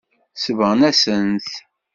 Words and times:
Sebɣen-asent-t. 0.43 1.49